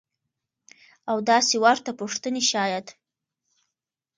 [1.09, 2.85] او داسې ورته پوښتنې شايد.